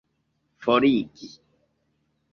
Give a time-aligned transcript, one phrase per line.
[0.61, 1.29] forigi